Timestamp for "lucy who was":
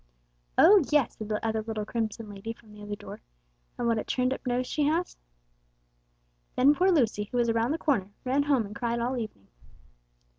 6.91-7.49